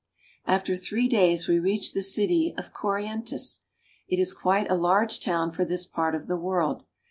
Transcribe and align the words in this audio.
After 0.47 0.75
three 0.75 1.07
days 1.07 1.47
we 1.47 1.59
reach 1.59 1.93
the 1.93 2.01
city 2.01 2.55
of 2.57 2.73
Corrien'tes. 2.73 3.59
It 4.07 4.17
is 4.17 4.33
quite 4.33 4.65
a 4.67 4.73
large 4.75 5.19
town 5.19 5.51
for 5.51 5.63
this 5.63 5.85
part 5.85 6.15
of 6.15 6.25
the 6.25 6.37
world. 6.37 6.85